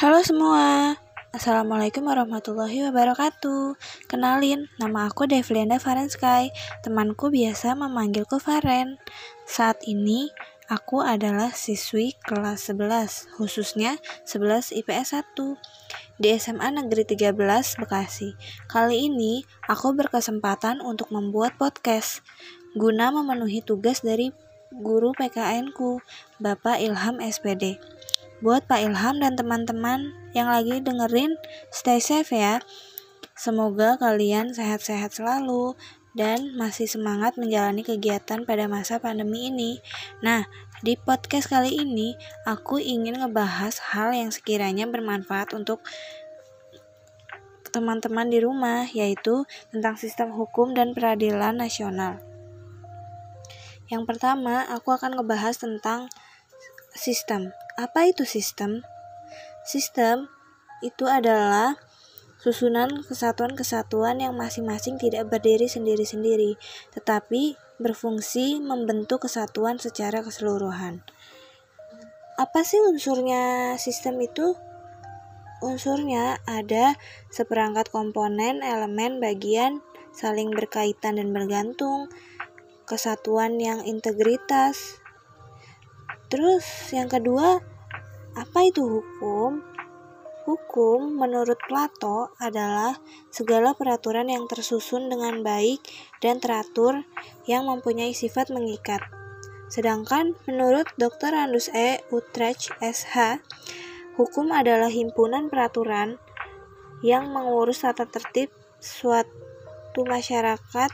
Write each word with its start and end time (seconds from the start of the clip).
Halo 0.00 0.24
semua, 0.24 0.96
Assalamualaikum 1.28 2.08
warahmatullahi 2.08 2.88
wabarakatuh. 2.88 3.76
Kenalin, 4.08 4.64
nama 4.80 5.12
aku 5.12 5.28
Devlianda 5.28 5.76
Farensky. 5.76 6.56
Temanku 6.80 7.28
biasa 7.28 7.76
memanggilku 7.76 8.40
Faren. 8.40 8.96
Saat 9.44 9.84
ini, 9.84 10.32
aku 10.72 11.04
adalah 11.04 11.52
siswi 11.52 12.16
kelas 12.24 12.72
11 12.72 13.28
Khususnya 13.36 14.00
11 14.24 14.72
IPS 14.80 15.20
1 15.36 16.16
Di 16.16 16.32
SMA 16.40 16.80
Negeri 16.80 17.04
13, 17.04 17.36
Bekasi. 17.76 18.32
Kali 18.72 19.04
ini, 19.04 19.44
aku 19.68 19.92
berkesempatan 19.92 20.80
untuk 20.80 21.12
membuat 21.12 21.60
podcast 21.60 22.24
Guna 22.72 23.12
memenuhi 23.12 23.60
tugas 23.60 24.00
dari 24.00 24.32
guru 24.72 25.12
PKN 25.12 25.76
ku, 25.76 26.00
Bapak 26.40 26.80
Ilham 26.80 27.20
SPD 27.20 27.76
Buat 28.40 28.64
Pak 28.64 28.80
Ilham 28.80 29.20
dan 29.20 29.36
teman-teman 29.36 30.16
yang 30.32 30.48
lagi 30.48 30.80
dengerin, 30.80 31.36
stay 31.68 32.00
safe 32.00 32.32
ya. 32.32 32.64
Semoga 33.36 34.00
kalian 34.00 34.56
sehat-sehat 34.56 35.12
selalu 35.12 35.76
dan 36.16 36.56
masih 36.56 36.88
semangat 36.88 37.36
menjalani 37.36 37.84
kegiatan 37.84 38.48
pada 38.48 38.64
masa 38.64 38.96
pandemi 38.96 39.52
ini. 39.52 39.84
Nah, 40.24 40.48
di 40.80 40.96
podcast 40.96 41.52
kali 41.52 41.84
ini 41.84 42.16
aku 42.48 42.80
ingin 42.80 43.20
ngebahas 43.20 43.76
hal 43.92 44.16
yang 44.16 44.32
sekiranya 44.32 44.88
bermanfaat 44.88 45.52
untuk 45.52 45.84
teman-teman 47.70 48.26
di 48.32 48.40
rumah, 48.40 48.88
yaitu 48.90 49.44
tentang 49.68 50.00
sistem 50.00 50.32
hukum 50.32 50.72
dan 50.72 50.96
peradilan 50.96 51.54
nasional. 51.60 52.18
Yang 53.92 54.08
pertama, 54.08 54.64
aku 54.72 54.96
akan 54.96 55.20
ngebahas 55.20 55.60
tentang 55.60 56.08
sistem. 56.96 57.54
Apa 57.80 58.04
itu 58.04 58.28
sistem? 58.28 58.84
Sistem 59.64 60.28
itu 60.84 61.08
adalah 61.08 61.80
susunan 62.36 63.00
kesatuan-kesatuan 63.08 64.20
yang 64.20 64.36
masing-masing 64.36 65.00
tidak 65.00 65.32
berdiri 65.32 65.64
sendiri-sendiri, 65.64 66.60
tetapi 66.92 67.56
berfungsi 67.80 68.60
membentuk 68.60 69.24
kesatuan 69.24 69.80
secara 69.80 70.20
keseluruhan. 70.20 71.00
Apa 72.36 72.68
sih 72.68 72.84
unsurnya 72.84 73.76
sistem 73.80 74.20
itu? 74.20 74.52
Unsurnya 75.64 76.36
ada 76.44 77.00
seperangkat 77.32 77.88
komponen, 77.88 78.60
elemen, 78.60 79.24
bagian, 79.24 79.80
saling 80.12 80.52
berkaitan 80.52 81.16
dan 81.16 81.32
bergantung, 81.32 82.12
kesatuan 82.84 83.56
yang 83.56 83.80
integritas. 83.88 85.00
Terus 86.28 86.64
yang 86.92 87.08
kedua, 87.08 87.69
apa 88.40 88.64
itu 88.64 88.80
hukum? 88.80 89.60
Hukum 90.48 91.12
menurut 91.20 91.60
Plato 91.60 92.32
adalah 92.40 92.96
segala 93.28 93.76
peraturan 93.76 94.32
yang 94.32 94.48
tersusun 94.48 95.12
dengan 95.12 95.44
baik 95.44 95.84
dan 96.24 96.40
teratur 96.40 97.04
yang 97.44 97.68
mempunyai 97.68 98.16
sifat 98.16 98.48
mengikat. 98.48 99.04
Sedangkan 99.68 100.32
menurut 100.48 100.88
Dr. 100.96 101.36
Andus 101.36 101.68
E. 101.68 102.00
Utrecht 102.08 102.72
SH, 102.80 103.44
hukum 104.16 104.56
adalah 104.56 104.88
himpunan 104.88 105.52
peraturan 105.52 106.16
yang 107.04 107.28
mengurus 107.28 107.84
tata 107.84 108.08
tertib 108.08 108.48
suatu 108.80 110.00
masyarakat 110.08 110.90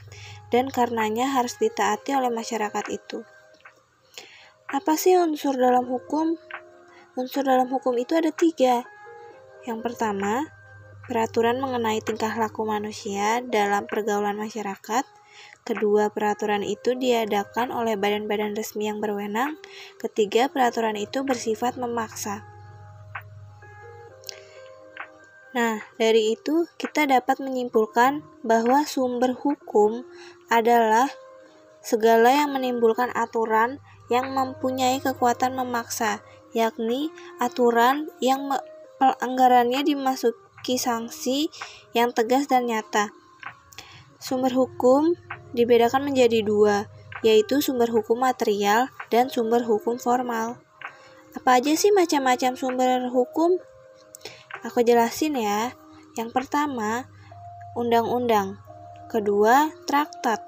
dan 0.50 0.66
karenanya 0.66 1.30
harus 1.30 1.62
ditaati 1.62 2.10
oleh 2.10 2.34
masyarakat 2.34 2.84
itu. 2.90 3.22
Apa 4.66 4.98
sih 4.98 5.14
unsur 5.14 5.54
dalam 5.54 5.86
hukum? 5.86 6.34
Unsur 7.16 7.48
dalam 7.48 7.72
hukum 7.72 7.96
itu 7.96 8.12
ada 8.12 8.28
tiga. 8.28 8.84
Yang 9.64 9.80
pertama, 9.88 10.52
peraturan 11.08 11.56
mengenai 11.64 12.04
tingkah 12.04 12.36
laku 12.36 12.68
manusia 12.68 13.40
dalam 13.40 13.88
pergaulan 13.88 14.36
masyarakat. 14.36 15.08
Kedua, 15.64 16.12
peraturan 16.12 16.60
itu 16.60 16.92
diadakan 16.92 17.72
oleh 17.72 17.96
badan-badan 17.96 18.52
resmi 18.52 18.92
yang 18.92 19.00
berwenang. 19.00 19.56
Ketiga, 19.96 20.52
peraturan 20.52 21.00
itu 21.00 21.24
bersifat 21.24 21.80
memaksa. 21.80 22.44
Nah, 25.56 25.80
dari 25.96 26.36
itu 26.36 26.68
kita 26.76 27.08
dapat 27.08 27.40
menyimpulkan 27.40 28.20
bahwa 28.44 28.84
sumber 28.84 29.32
hukum 29.32 30.04
adalah 30.52 31.08
segala 31.80 32.28
yang 32.44 32.52
menimbulkan 32.52 33.08
aturan 33.16 33.80
yang 34.12 34.36
mempunyai 34.36 35.00
kekuatan 35.00 35.56
memaksa, 35.56 36.20
yakni 36.56 37.12
aturan 37.36 38.08
yang 38.24 38.48
pelanggarannya 38.96 39.84
dimasuki 39.84 40.80
sanksi 40.80 41.52
yang 41.92 42.16
tegas 42.16 42.48
dan 42.48 42.64
nyata. 42.64 43.12
Sumber 44.16 44.56
hukum 44.56 45.12
dibedakan 45.52 46.08
menjadi 46.08 46.40
dua, 46.40 46.88
yaitu 47.20 47.60
sumber 47.60 47.92
hukum 47.92 48.24
material 48.24 48.88
dan 49.12 49.28
sumber 49.28 49.60
hukum 49.68 50.00
formal. 50.00 50.56
Apa 51.36 51.60
aja 51.60 51.76
sih 51.76 51.92
macam-macam 51.92 52.56
sumber 52.56 53.12
hukum? 53.12 53.60
Aku 54.64 54.80
jelasin 54.80 55.36
ya. 55.36 55.76
Yang 56.16 56.32
pertama, 56.32 57.04
undang-undang. 57.76 58.56
Kedua, 59.12 59.68
traktat. 59.84 60.40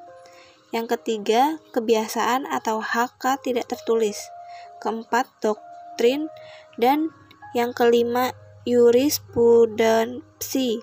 Yang 0.73 0.97
ketiga, 0.97 1.61
kebiasaan 1.77 2.49
atau 2.49 2.81
hak 2.81 3.21
tidak 3.45 3.69
tertulis. 3.69 4.33
Keempat, 4.81 5.29
dok 5.45 5.68
doktrin, 5.99 6.31
dan 6.79 7.11
yang 7.59 7.75
kelima 7.75 8.31
jurisprudensi. 8.63 10.79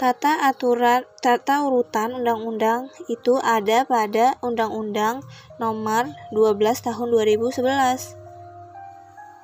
Tata 0.00 0.48
aturan 0.48 1.04
tata 1.20 1.68
urutan 1.68 2.16
undang-undang 2.16 2.88
itu 3.12 3.36
ada 3.40 3.84
pada 3.84 4.36
Undang-Undang 4.40 5.20
Nomor 5.60 6.16
12 6.32 6.84
Tahun 6.84 7.08
2011. 7.12 8.16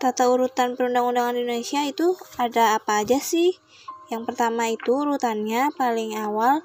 Tata 0.01 0.25
urutan 0.29 0.77
perundang-undangan 0.77 1.37
Indonesia 1.37 1.85
itu 1.85 2.17
ada 2.41 2.77
apa 2.77 3.05
aja 3.05 3.21
sih? 3.21 3.61
Yang 4.09 4.33
pertama 4.33 4.69
itu 4.73 4.93
urutannya 4.93 5.73
paling 5.77 6.17
awal 6.21 6.61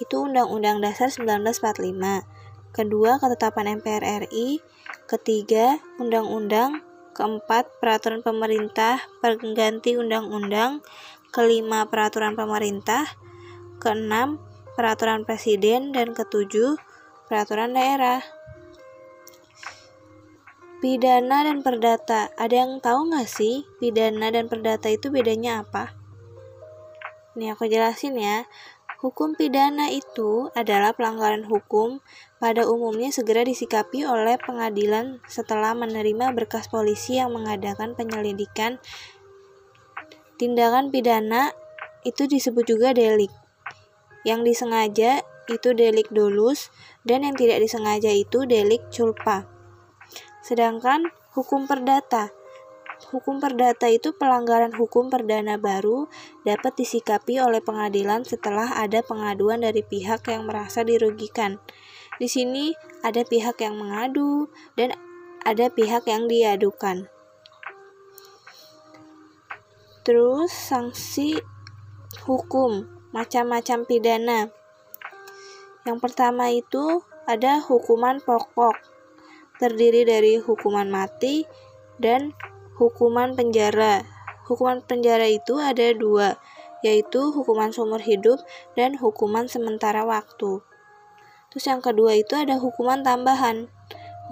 itu 0.00 0.16
Undang-Undang 0.16 0.80
Dasar 0.80 1.12
1945. 1.12 2.24
Kedua, 2.72 3.20
ketetapan 3.20 3.84
MPR 3.84 4.24
RI. 4.24 4.64
Ketiga, 5.10 5.82
undang-undang. 5.98 6.86
Keempat, 7.18 7.82
peraturan 7.82 8.22
pemerintah 8.22 9.02
pengganti 9.18 9.98
undang-undang. 9.98 10.86
Kelima, 11.34 11.82
peraturan 11.90 12.38
pemerintah. 12.38 13.10
Keenam, 13.82 14.38
peraturan 14.78 15.26
presiden. 15.26 15.90
Dan 15.90 16.14
ketujuh, 16.14 16.78
peraturan 17.26 17.74
daerah. 17.74 18.22
Pidana 20.78 21.42
dan 21.42 21.66
perdata. 21.66 22.30
Ada 22.38 22.54
yang 22.62 22.72
tahu 22.78 23.10
nggak 23.10 23.26
sih 23.26 23.66
pidana 23.82 24.30
dan 24.30 24.46
perdata 24.46 24.94
itu 24.94 25.10
bedanya 25.10 25.66
apa? 25.66 25.90
Ini 27.34 27.58
aku 27.58 27.66
jelasin 27.66 28.14
ya. 28.14 28.46
Hukum 29.02 29.34
pidana 29.34 29.90
itu 29.90 30.54
adalah 30.54 30.94
pelanggaran 30.94 31.50
hukum 31.50 31.98
pada 32.40 32.64
umumnya 32.64 33.12
segera 33.12 33.44
disikapi 33.44 34.08
oleh 34.08 34.40
pengadilan 34.40 35.20
setelah 35.28 35.76
menerima 35.76 36.32
berkas 36.32 36.72
polisi 36.72 37.20
yang 37.20 37.36
mengadakan 37.36 37.92
penyelidikan. 37.92 38.80
Tindakan 40.40 40.88
pidana 40.88 41.52
itu 42.08 42.24
disebut 42.24 42.64
juga 42.64 42.96
delik. 42.96 43.30
Yang 44.24 44.40
disengaja 44.56 45.20
itu 45.52 45.76
delik 45.76 46.08
dolus 46.08 46.72
dan 47.04 47.28
yang 47.28 47.36
tidak 47.36 47.60
disengaja 47.60 48.08
itu 48.08 48.48
delik 48.48 48.88
culpa. 48.88 49.44
Sedangkan 50.40 51.12
hukum 51.36 51.68
perdata 51.68 52.32
Hukum 53.08 53.40
perdata 53.40 53.88
itu 53.88 54.12
pelanggaran 54.12 54.76
hukum 54.76 55.08
perdana 55.08 55.56
baru 55.56 56.12
dapat 56.44 56.84
disikapi 56.84 57.40
oleh 57.40 57.64
pengadilan 57.64 58.28
setelah 58.28 58.76
ada 58.76 59.00
pengaduan 59.00 59.64
dari 59.64 59.80
pihak 59.80 60.28
yang 60.28 60.44
merasa 60.44 60.84
dirugikan. 60.84 61.56
Di 62.20 62.28
sini 62.28 62.76
ada 63.00 63.24
pihak 63.24 63.64
yang 63.64 63.80
mengadu 63.80 64.52
dan 64.76 64.92
ada 65.40 65.72
pihak 65.72 66.04
yang 66.04 66.28
diadukan. 66.28 67.08
Terus 70.04 70.52
sanksi 70.52 71.40
hukum 72.28 72.84
macam-macam 73.16 73.88
pidana. 73.88 74.52
Yang 75.88 75.98
pertama 76.04 76.52
itu 76.52 77.00
ada 77.24 77.64
hukuman 77.64 78.20
pokok 78.20 78.76
terdiri 79.56 80.04
dari 80.04 80.36
hukuman 80.36 80.92
mati 80.92 81.48
dan 81.96 82.36
hukuman 82.76 83.32
penjara. 83.32 84.04
Hukuman 84.44 84.84
penjara 84.84 85.24
itu 85.30 85.56
ada 85.56 85.94
dua, 85.96 86.36
yaitu 86.84 87.32
hukuman 87.32 87.70
seumur 87.70 88.02
hidup 88.02 88.40
dan 88.76 88.96
hukuman 88.98 89.46
sementara 89.46 90.02
waktu. 90.04 90.64
Terus 91.50 91.66
yang 91.66 91.82
kedua 91.82 92.14
itu 92.14 92.38
ada 92.38 92.56
hukuman 92.56 93.02
tambahan. 93.02 93.68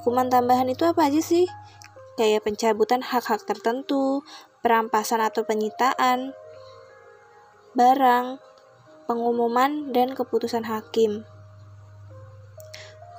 Hukuman 0.01 0.31
tambahan 0.31 0.71
itu 0.71 0.87
apa 0.87 1.11
aja 1.11 1.19
sih? 1.19 1.51
kayak 2.19 2.43
pencabutan 2.43 2.99
hak-hak 2.99 3.47
tertentu, 3.47 4.27
perampasan 4.59 5.23
atau 5.23 5.47
penyitaan 5.47 6.35
barang, 7.79 8.43
pengumuman, 9.07 9.95
dan 9.95 10.19
keputusan 10.19 10.67
hakim. 10.67 11.23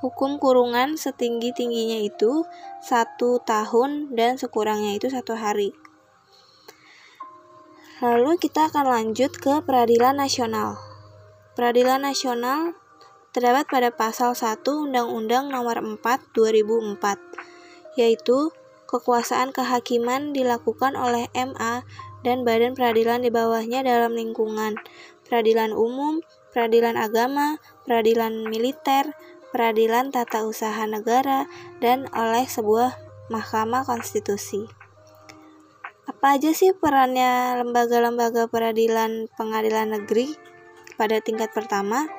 Hukum 0.03 0.35
kurungan 0.35 0.99
setinggi-tingginya 0.99 2.03
itu 2.03 2.43
satu 2.83 3.39
tahun 3.39 4.15
dan 4.15 4.35
sekurangnya 4.35 4.99
itu 4.99 5.07
satu 5.07 5.39
hari. 5.39 5.71
Lalu 8.03 8.39
kita 8.39 8.71
akan 8.71 8.87
lanjut 8.87 9.31
ke 9.35 9.59
peradilan 9.63 10.15
nasional. 10.15 10.79
Peradilan 11.55 12.03
nasional 12.03 12.78
terdapat 13.39 13.71
pada 13.71 13.89
pasal 13.95 14.35
1 14.35 14.67
Undang-Undang 14.67 15.47
Nomor 15.47 15.79
4 15.79 16.35
2004, 16.35 17.95
yaitu 17.95 18.51
kekuasaan 18.83 19.55
kehakiman 19.55 20.35
dilakukan 20.35 20.99
oleh 20.99 21.31
MA 21.31 21.87
dan 22.19 22.43
badan 22.43 22.75
peradilan 22.75 23.23
di 23.23 23.31
bawahnya 23.31 23.79
dalam 23.79 24.11
lingkungan 24.11 24.75
peradilan 25.23 25.71
umum, 25.71 26.19
peradilan 26.51 26.99
agama, 26.99 27.63
peradilan 27.87 28.43
militer, 28.51 29.15
peradilan 29.55 30.11
tata 30.11 30.43
usaha 30.43 30.83
negara, 30.83 31.47
dan 31.79 32.11
oleh 32.11 32.43
sebuah 32.43 32.99
mahkamah 33.31 33.87
konstitusi. 33.87 34.67
Apa 36.11 36.35
aja 36.35 36.51
sih 36.51 36.75
perannya 36.75 37.55
lembaga-lembaga 37.63 38.51
peradilan 38.51 39.31
pengadilan 39.39 39.95
negeri 39.95 40.35
pada 40.99 41.23
tingkat 41.23 41.55
pertama? 41.55 42.18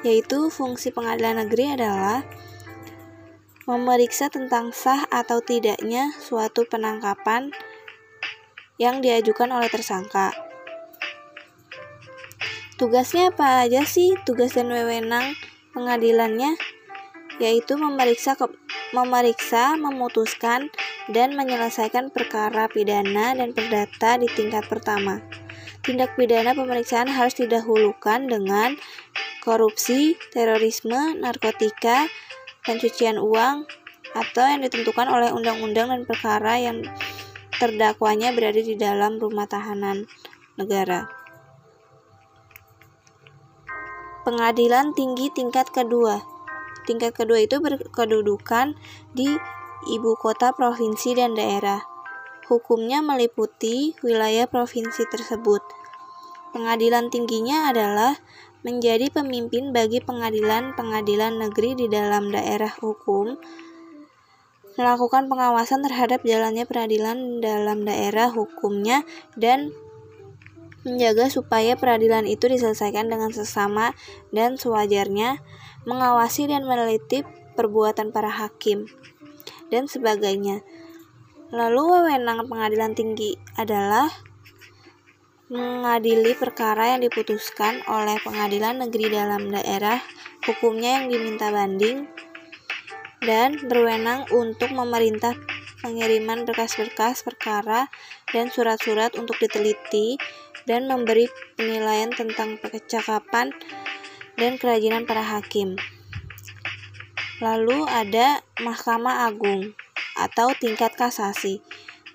Yaitu 0.00 0.48
fungsi 0.48 0.90
pengadilan 0.90 1.44
negeri 1.44 1.76
adalah 1.76 2.24
memeriksa 3.68 4.32
tentang 4.32 4.72
sah 4.72 5.06
atau 5.12 5.44
tidaknya 5.44 6.10
suatu 6.18 6.66
penangkapan 6.66 7.52
yang 8.80 9.04
diajukan 9.04 9.52
oleh 9.52 9.68
tersangka. 9.68 10.32
Tugasnya 12.80 13.28
apa 13.28 13.68
aja 13.68 13.84
sih? 13.84 14.16
Tugas 14.24 14.56
dan 14.56 14.72
wewenang 14.72 15.36
pengadilannya 15.76 16.56
yaitu 17.40 17.76
memeriksa 17.76 18.36
ke, 18.36 18.48
memeriksa, 18.92 19.76
memutuskan 19.76 20.72
dan 21.12 21.36
menyelesaikan 21.36 22.12
perkara 22.12 22.68
pidana 22.68 23.32
dan 23.36 23.52
perdata 23.56 24.20
di 24.20 24.28
tingkat 24.32 24.64
pertama. 24.68 25.24
Tindak 25.80 26.16
pidana 26.16 26.52
pemeriksaan 26.52 27.08
harus 27.08 27.36
didahulukan 27.40 28.28
dengan 28.28 28.76
korupsi, 29.40 30.14
terorisme, 30.30 31.16
narkotika, 31.18 32.06
pencucian 32.62 33.16
uang, 33.16 33.64
atau 34.14 34.44
yang 34.46 34.60
ditentukan 34.62 35.06
oleh 35.08 35.30
undang-undang 35.34 35.90
dan 35.90 36.02
perkara 36.06 36.60
yang 36.60 36.84
terdakwanya 37.56 38.32
berada 38.32 38.60
di 38.60 38.74
dalam 38.74 39.18
rumah 39.18 39.48
tahanan 39.48 40.08
negara. 40.56 41.08
Pengadilan 44.20 44.92
Tinggi 44.92 45.32
Tingkat 45.32 45.72
Kedua 45.72 46.20
Tingkat 46.88 47.12
kedua 47.12 47.44
itu 47.44 47.60
berkedudukan 47.60 48.74
di 49.12 49.28
ibu 49.88 50.12
kota 50.16 50.52
provinsi 50.56 51.14
dan 51.16 51.36
daerah. 51.36 51.84
Hukumnya 52.48 52.98
meliputi 52.98 53.94
wilayah 54.02 54.50
provinsi 54.50 55.06
tersebut. 55.06 55.62
Pengadilan 56.50 57.12
tingginya 57.14 57.70
adalah 57.70 58.18
menjadi 58.60 59.08
pemimpin 59.08 59.72
bagi 59.72 60.04
pengadilan-pengadilan 60.04 61.40
negeri 61.40 61.76
di 61.76 61.86
dalam 61.88 62.28
daerah 62.28 62.68
hukum, 62.68 63.40
melakukan 64.76 65.28
pengawasan 65.32 65.84
terhadap 65.84 66.20
jalannya 66.24 66.68
peradilan 66.68 67.40
dalam 67.40 67.88
daerah 67.88 68.28
hukumnya, 68.28 69.04
dan 69.36 69.72
menjaga 70.84 71.28
supaya 71.28 71.76
peradilan 71.76 72.24
itu 72.24 72.48
diselesaikan 72.48 73.08
dengan 73.08 73.32
sesama 73.32 73.92
dan 74.32 74.56
sewajarnya, 74.56 75.40
mengawasi 75.84 76.48
dan 76.48 76.64
meneliti 76.64 77.24
perbuatan 77.56 78.12
para 78.12 78.32
hakim, 78.32 78.88
dan 79.68 79.88
sebagainya. 79.88 80.64
Lalu 81.50 81.82
wewenang 81.82 82.46
pengadilan 82.46 82.94
tinggi 82.94 83.34
adalah 83.58 84.08
mengadili 85.50 86.38
perkara 86.38 86.94
yang 86.94 87.02
diputuskan 87.02 87.82
oleh 87.90 88.14
pengadilan 88.22 88.86
negeri 88.86 89.10
dalam 89.10 89.50
daerah 89.50 89.98
hukumnya 90.46 91.02
yang 91.02 91.10
diminta 91.10 91.50
banding 91.50 92.06
dan 93.18 93.58
berwenang 93.66 94.30
untuk 94.30 94.70
memerintah 94.70 95.34
pengiriman 95.82 96.46
berkas-berkas 96.46 97.26
perkara 97.26 97.90
dan 98.30 98.46
surat-surat 98.54 99.18
untuk 99.18 99.42
diteliti 99.42 100.14
dan 100.70 100.86
memberi 100.86 101.26
penilaian 101.58 102.14
tentang 102.14 102.54
kecakapan 102.62 103.50
dan 104.38 104.54
kerajinan 104.54 105.02
para 105.02 105.26
hakim. 105.26 105.74
Lalu 107.42 107.90
ada 107.90 108.38
Mahkamah 108.62 109.26
Agung 109.26 109.74
atau 110.14 110.54
tingkat 110.54 110.94
kasasi. 110.94 111.58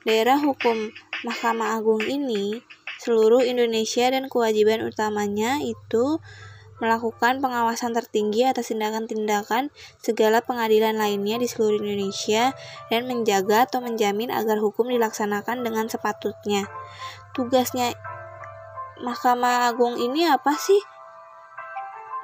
Daerah 0.05 0.37
hukum 0.37 0.93
Mahkamah 1.25 1.81
Agung 1.81 2.05
ini 2.05 2.61
seluruh 3.05 3.45
Indonesia 3.45 4.09
dan 4.09 4.25
kewajiban 4.25 4.81
utamanya 4.81 5.61
itu 5.61 6.17
melakukan 6.81 7.39
pengawasan 7.39 7.95
tertinggi 7.95 8.43
atas 8.43 8.73
tindakan-tindakan 8.73 9.71
segala 10.01 10.43
pengadilan 10.43 10.97
lainnya 10.97 11.39
di 11.39 11.47
seluruh 11.47 11.79
Indonesia 11.79 12.51
dan 12.91 13.07
menjaga 13.07 13.69
atau 13.69 13.79
menjamin 13.79 14.33
agar 14.33 14.59
hukum 14.59 14.91
dilaksanakan 14.91 15.63
dengan 15.63 15.87
sepatutnya. 15.87 16.67
Tugasnya 17.31 17.95
Mahkamah 18.99 19.71
Agung 19.71 19.95
ini 20.01 20.27
apa 20.27 20.55
sih? 20.57 20.81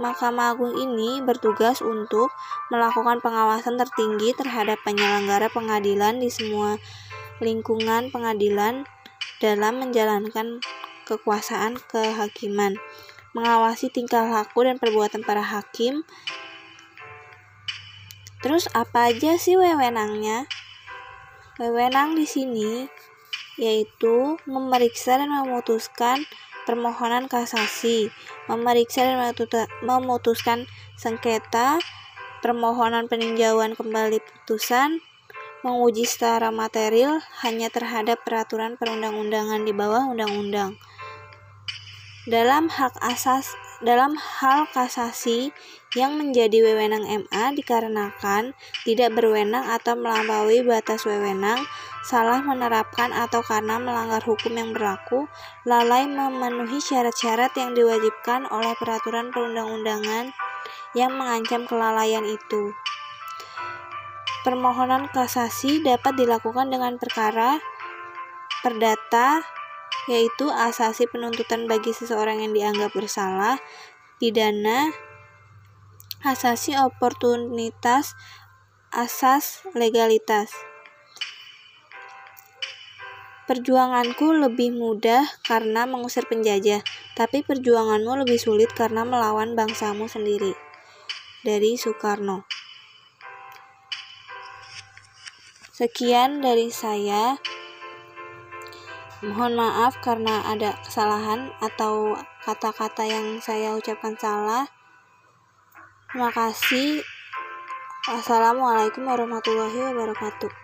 Mahkamah 0.01 0.57
Agung 0.57 0.75
ini 0.75 1.21
bertugas 1.23 1.79
untuk 1.79 2.33
melakukan 2.73 3.21
pengawasan 3.21 3.77
tertinggi 3.77 4.33
terhadap 4.33 4.81
penyelenggara 4.83 5.47
pengadilan 5.53 6.17
di 6.17 6.27
semua 6.27 6.75
lingkungan 7.39 8.09
pengadilan 8.09 8.83
dalam 9.41 9.81
menjalankan 9.81 10.61
kekuasaan 11.09 11.81
kehakiman, 11.89 12.77
mengawasi 13.33 13.89
tingkah 13.89 14.29
laku 14.29 14.63
dan 14.63 14.77
perbuatan 14.77 15.25
para 15.25 15.41
hakim. 15.41 16.05
Terus 18.45 18.69
apa 18.77 19.09
aja 19.09 19.35
sih 19.41 19.57
wewenangnya? 19.57 20.45
Wewenang 21.57 22.13
di 22.13 22.29
sini 22.29 22.85
yaitu 23.59 24.39
memeriksa 24.49 25.19
dan 25.19 25.29
memutuskan 25.29 26.23
permohonan 26.65 27.27
kasasi, 27.27 28.09
memeriksa 28.49 29.05
dan 29.05 29.17
memutuskan 29.85 30.65
sengketa, 30.97 31.77
permohonan 32.41 33.05
peninjauan 33.05 33.77
kembali 33.77 34.21
putusan, 34.21 35.01
menguji 35.61 36.09
secara 36.09 36.49
material 36.49 37.21
hanya 37.45 37.69
terhadap 37.69 38.21
peraturan 38.25 38.77
perundang-undangan 38.77 39.61
di 39.65 39.73
bawah 39.73 40.09
undang-undang. 40.09 40.77
Dalam 42.29 42.69
hak 42.69 43.01
asas 43.01 43.57
dalam 43.81 44.13
hal 44.13 44.69
kasasi 44.69 45.49
yang 45.97 46.13
menjadi 46.13 46.61
wewenang 46.61 47.01
MA 47.01 47.45
dikarenakan 47.57 48.53
tidak 48.85 49.09
berwenang 49.17 49.65
atau 49.65 49.97
melampaui 49.97 50.61
batas 50.61 51.01
wewenang, 51.03 51.57
salah 52.05 52.45
menerapkan 52.45 53.09
atau 53.09 53.41
karena 53.41 53.81
melanggar 53.81 54.21
hukum 54.21 54.53
yang 54.53 54.69
berlaku, 54.69 55.25
lalai 55.65 56.05
memenuhi 56.05 56.77
syarat-syarat 56.77 57.57
yang 57.57 57.73
diwajibkan 57.73 58.45
oleh 58.53 58.77
peraturan 58.77 59.33
perundang-undangan 59.33 60.29
yang 60.93 61.11
mengancam 61.17 61.65
kelalaian 61.65 62.23
itu. 62.23 62.77
Permohonan 64.41 65.05
kasasi 65.13 65.85
dapat 65.85 66.17
dilakukan 66.17 66.73
dengan 66.73 66.97
perkara 66.97 67.61
perdata 68.65 69.45
yaitu 70.09 70.49
asasi 70.49 71.05
penuntutan 71.05 71.69
bagi 71.69 71.93
seseorang 71.93 72.41
yang 72.41 72.53
dianggap 72.57 72.89
bersalah, 72.89 73.61
pidana, 74.17 74.89
asasi 76.25 76.73
oportunitas, 76.73 78.17
asas 78.89 79.61
legalitas. 79.77 80.49
Perjuanganku 83.45 84.31
lebih 84.31 84.73
mudah 84.73 85.21
karena 85.45 85.85
mengusir 85.85 86.25
penjajah, 86.25 86.81
tapi 87.13 87.45
perjuanganmu 87.45 88.25
lebih 88.25 88.41
sulit 88.41 88.73
karena 88.73 89.05
melawan 89.05 89.53
bangsamu 89.53 90.09
sendiri. 90.09 90.57
Dari 91.45 91.77
Soekarno. 91.77 92.60
Sekian 95.81 96.45
dari 96.45 96.69
saya. 96.69 97.41
Mohon 99.25 99.65
maaf 99.65 99.97
karena 99.97 100.45
ada 100.45 100.77
kesalahan 100.85 101.49
atau 101.57 102.13
kata-kata 102.45 103.01
yang 103.09 103.41
saya 103.41 103.73
ucapkan 103.73 104.13
salah. 104.13 104.69
Terima 106.05 106.29
kasih. 106.29 107.01
Wassalamualaikum 108.05 109.09
warahmatullahi 109.09 109.89
wabarakatuh. 109.89 110.60